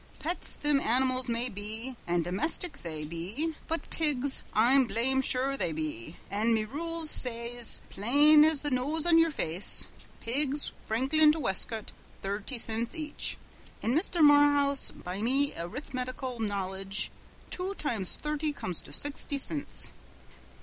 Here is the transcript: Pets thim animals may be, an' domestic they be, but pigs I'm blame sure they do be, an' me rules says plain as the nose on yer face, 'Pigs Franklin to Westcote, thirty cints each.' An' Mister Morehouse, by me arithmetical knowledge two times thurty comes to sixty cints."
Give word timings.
Pets 0.17 0.57
thim 0.57 0.79
animals 0.79 1.29
may 1.29 1.47
be, 1.47 1.95
an' 2.07 2.23
domestic 2.23 2.79
they 2.81 3.05
be, 3.05 3.53
but 3.67 3.87
pigs 3.91 4.41
I'm 4.51 4.85
blame 4.85 5.21
sure 5.21 5.55
they 5.55 5.69
do 5.69 5.75
be, 5.75 6.15
an' 6.31 6.55
me 6.55 6.65
rules 6.65 7.11
says 7.11 7.81
plain 7.91 8.43
as 8.43 8.63
the 8.63 8.71
nose 8.71 9.05
on 9.05 9.19
yer 9.19 9.29
face, 9.29 9.85
'Pigs 10.19 10.71
Franklin 10.87 11.31
to 11.33 11.39
Westcote, 11.39 11.91
thirty 12.23 12.57
cints 12.57 12.95
each.' 12.95 13.37
An' 13.83 13.93
Mister 13.93 14.23
Morehouse, 14.23 14.89
by 14.89 15.21
me 15.21 15.53
arithmetical 15.55 16.39
knowledge 16.39 17.11
two 17.51 17.75
times 17.75 18.17
thurty 18.19 18.51
comes 18.51 18.81
to 18.81 18.91
sixty 18.91 19.37
cints." 19.37 19.91